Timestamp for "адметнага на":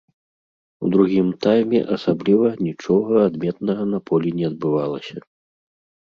3.27-3.99